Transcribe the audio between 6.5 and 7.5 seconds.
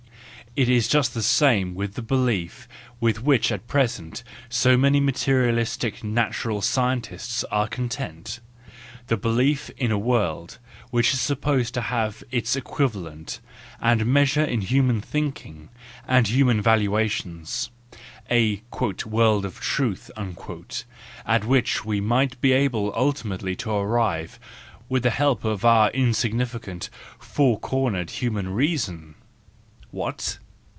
scientists